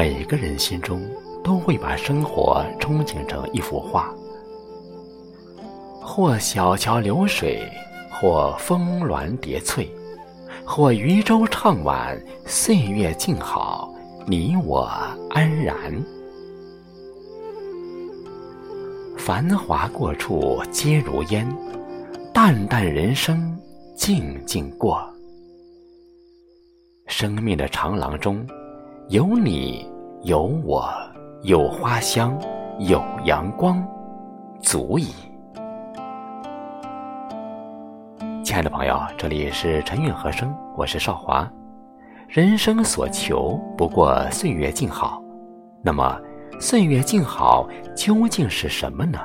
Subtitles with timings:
[0.00, 0.98] 每个人心中
[1.44, 4.10] 都会把生活憧憬成一幅画，
[6.00, 7.70] 或小桥流水，
[8.10, 9.86] 或峰峦叠翠，
[10.64, 13.92] 或渔舟唱晚，岁月静好，
[14.26, 14.90] 你我
[15.28, 15.76] 安然。
[19.18, 21.46] 繁华过处皆如烟，
[22.32, 23.54] 淡淡人生
[23.94, 24.98] 静静过。
[27.06, 28.46] 生命的长廊中，
[29.10, 29.86] 有你
[30.22, 30.86] 有我
[31.44, 32.38] 有花香
[32.78, 33.82] 有阳光，
[34.60, 35.14] 足矣。
[38.44, 41.50] 亲爱的朋友，这里是陈韵和声，我是少华。
[42.28, 45.22] 人生所求不过岁月静好，
[45.82, 46.20] 那么。
[46.60, 49.18] 岁月静好究竟是什么呢？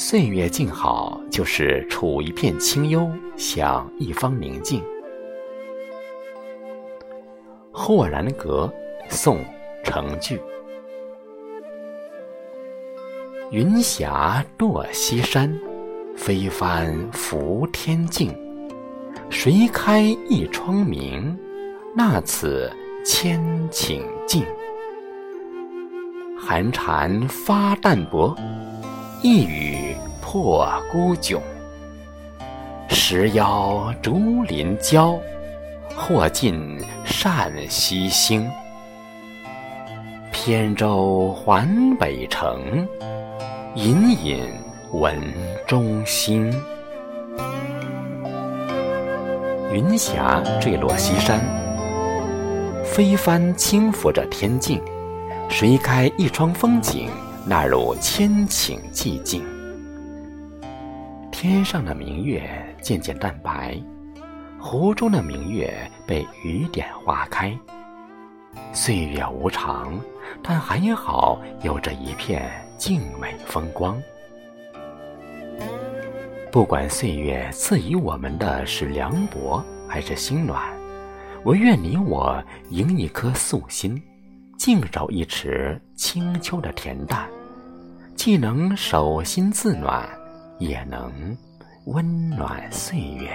[0.00, 4.80] 岁月静好就是处一片清幽，享一方宁静。
[7.72, 8.72] 《豁然阁》
[9.12, 9.38] 宋·
[9.82, 10.40] 程距。
[13.50, 15.52] 云霞堕西山，
[16.16, 18.32] 飞帆拂天境。
[19.28, 21.36] 谁开一窗明？
[21.96, 22.72] 那此
[23.04, 24.46] 千顷净。
[26.38, 28.32] 寒蝉发淡薄，
[29.24, 29.87] 一语
[30.30, 31.40] 破孤迥。
[32.90, 35.18] 时邀竹林娇，
[35.96, 38.46] 或近善溪星。
[40.30, 42.86] 扁舟还北城，
[43.74, 44.44] 隐隐
[44.92, 45.18] 闻
[45.66, 46.52] 钟声。
[49.72, 51.40] 云霞坠落西山，
[52.84, 54.78] 飞帆轻拂着天境，
[55.48, 57.08] 谁开一窗风景，
[57.46, 59.42] 纳入千顷寂静。
[61.40, 62.50] 天上的明月
[62.82, 63.80] 渐渐淡白，
[64.58, 65.72] 湖中的明月
[66.04, 67.56] 被雨点划开。
[68.72, 70.00] 岁月无常，
[70.42, 74.02] 但还好有着一片静美风光。
[76.50, 80.60] 不管岁月赐予我们的是凉薄还是心暖，
[81.44, 84.02] 唯愿你我迎一颗素心，
[84.56, 87.28] 静守一池清秋的恬淡，
[88.16, 90.04] 既能手心自暖，
[90.58, 91.36] 也能
[91.86, 93.30] 温暖岁月。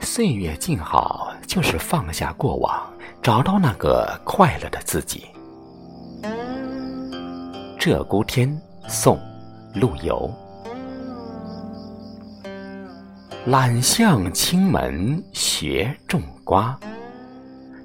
[0.00, 5.24] 岁月静好，就是放下过往，找到那个快乐的自己。
[7.78, 8.60] 鹧鸪天。
[8.88, 9.16] 宋，
[9.72, 10.28] 陆游。
[13.46, 16.76] 揽向青门学种瓜，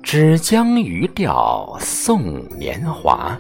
[0.02, 3.38] 只将渔钓送年华。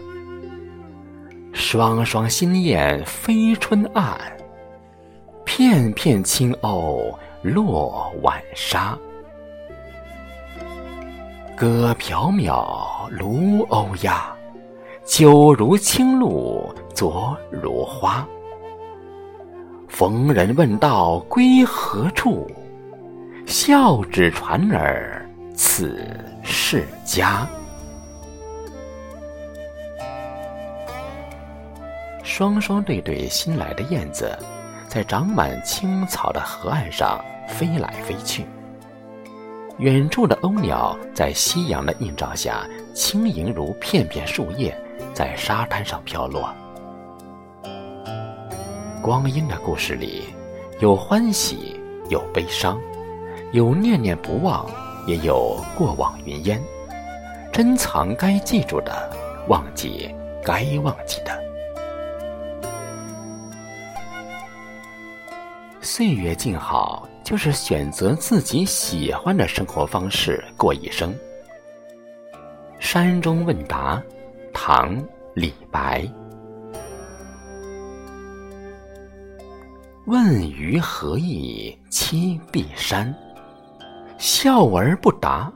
[1.55, 4.19] 双双新燕飞春岸，
[5.45, 8.95] 片片轻鸥落晚沙。
[11.55, 14.29] 歌缥缈如欧鸦。
[15.05, 18.27] 酒如清露，酌如花。
[19.87, 22.51] 逢人问道归何处？
[23.45, 26.05] 笑指传儿此
[26.43, 27.47] 是家。
[32.37, 34.37] 双双对对新来的燕子，
[34.89, 38.45] 在长满青草的河岸上飞来飞去。
[39.77, 44.77] 远处的鸥鸟在夕阳的映照下，轻盈如片片树叶。
[45.13, 46.53] 在沙滩上飘落。
[49.01, 50.23] 光阴的故事里，
[50.81, 51.79] 有欢喜，
[52.09, 52.77] 有悲伤，
[53.53, 54.65] 有念念不忘，
[55.07, 56.61] 也有过往云烟。
[57.53, 59.09] 珍藏该记住的，
[59.47, 60.13] 忘记
[60.43, 61.44] 该忘记的。
[65.97, 71.15] 岁月静好，就是选择自己喜欢的生活方式过一生。
[72.81, 74.03] 山中问答。
[74.53, 74.93] 唐·
[75.33, 76.05] 李白。
[80.05, 83.15] 问余何意栖碧山？
[84.17, 85.49] 笑而不答，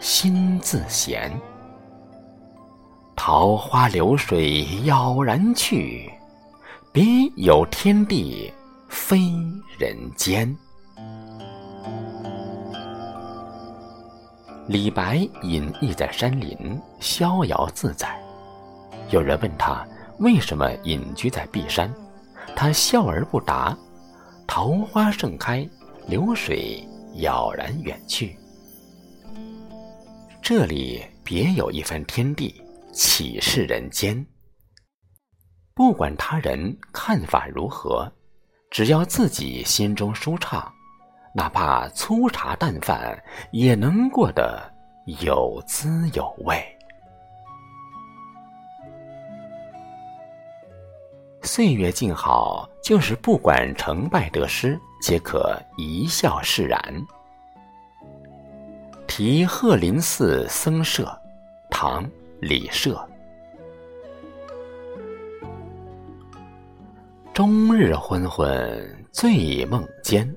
[0.00, 1.30] 心自闲。
[3.14, 6.10] 桃花流水杳然去，
[6.90, 7.04] 别
[7.36, 8.52] 有天地
[8.88, 9.30] 非
[9.78, 10.56] 人间。
[14.68, 18.18] 李白隐逸在山林，逍遥自在。
[19.10, 19.86] 有人问他
[20.18, 21.92] 为什么隐居在碧山，
[22.56, 23.76] 他笑而不答。
[24.46, 25.68] 桃花盛开，
[26.08, 26.82] 流水
[27.16, 28.36] 杳然远去。
[30.40, 32.54] 这里别有一番天地，
[32.92, 34.24] 岂是人间？
[35.74, 38.10] 不管他人看法如何，
[38.76, 40.70] 只要自己心中舒畅，
[41.32, 43.18] 哪怕粗茶淡饭
[43.50, 44.70] 也能过得
[45.22, 46.62] 有滋有味。
[51.40, 56.78] 岁月静好，就是不管成败得失，皆可一笑释然。
[59.06, 61.18] 题鹤林寺僧舍，
[61.70, 62.04] 唐·
[62.40, 63.08] 李涉。
[67.66, 70.32] 终日昏昏醉梦间，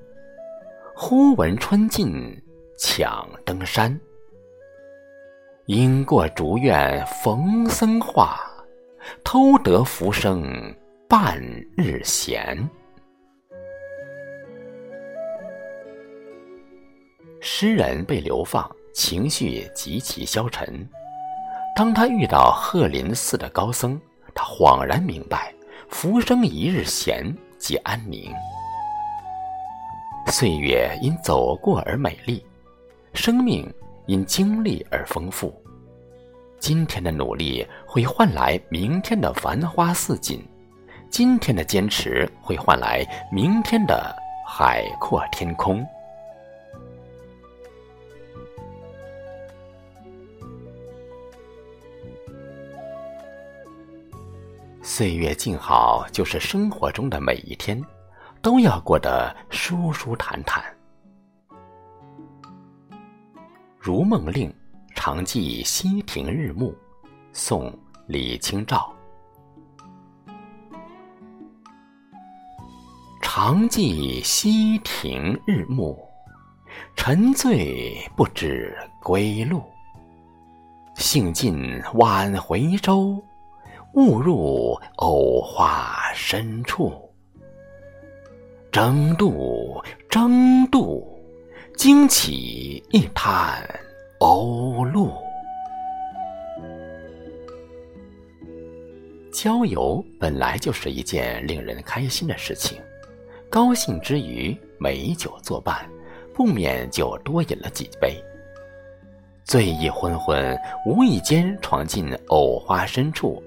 [0.96, 2.12] 忽闻春尽
[2.76, 3.96] 抢登山。
[5.66, 8.40] 因过竹院逢僧话，
[9.22, 10.44] 偷得浮生。
[11.08, 11.40] 半
[11.76, 12.68] 日闲，
[17.40, 20.84] 诗人被流放，情绪极其消沉。
[21.76, 24.00] 当他遇到鹤林寺的高僧，
[24.34, 25.54] 他恍然明白：
[25.90, 28.32] 浮生一日闲，即安宁。
[30.28, 32.42] 岁月因走过而美丽，
[33.12, 33.70] 生命
[34.06, 35.52] 因经历而丰富。
[36.60, 40.42] 今天的努力会换来明天的繁花似锦。
[41.10, 44.16] 今天的坚持会换来明天的
[44.46, 45.84] 海阔天空。
[54.92, 57.80] 岁月静好，就是生活中的每一天
[58.42, 60.64] 都要过得舒舒坦坦。
[63.78, 64.50] 《如梦令·
[64.96, 66.72] 常记溪亭日暮》，
[67.32, 67.70] 宋·
[68.08, 68.92] 李清照。
[73.22, 75.96] 常记溪亭日暮，
[76.96, 79.62] 沉醉不知归路。
[80.96, 83.22] 兴尽晚回舟，
[83.94, 86.92] 误入藕花深处。
[88.70, 91.04] 争渡，争渡，
[91.76, 93.62] 惊起一滩
[94.20, 95.10] 鸥鹭。
[99.32, 102.78] 郊游本来就是一件令人开心的事情。
[103.48, 105.88] 高兴之余，美酒作伴，
[106.32, 108.22] 不免就多饮了几杯。
[109.44, 110.56] 醉意昏昏，
[110.86, 113.42] 无意间闯进藕花深处，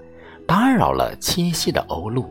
[0.46, 2.28] 打扰了栖息的鸥鹭。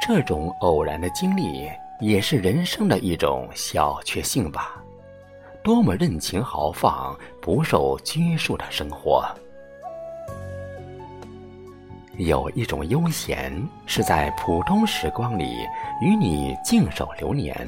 [0.00, 4.82] 这种偶然的经历，也是人生的一种小确幸吧。
[5.62, 9.24] 多么任情豪放、不受拘束的生活！
[12.18, 15.56] 有一种悠闲，是在普通时光里
[16.02, 17.66] 与你静守流年，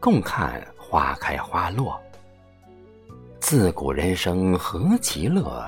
[0.00, 2.00] 共看花开花落。
[3.38, 5.62] 自古人生何其乐，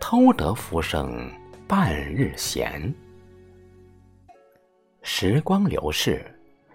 [0.00, 1.30] 偷得浮生
[1.70, 2.92] 半日闲。
[5.02, 6.20] 时光流逝，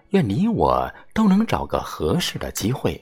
[0.08, 2.98] 愿你我都能找个合适的机会，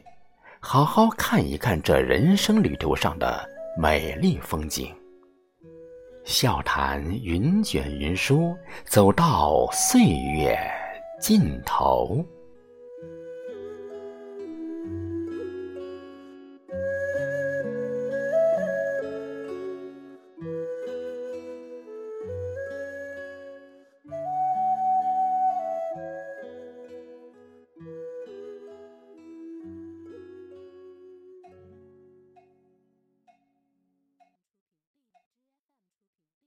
[0.59, 3.49] 好好看一看这人生旅途上的
[3.79, 4.93] 美丽风景。
[6.25, 10.59] 笑谈云卷云舒，走到岁月
[11.21, 12.27] 尽头。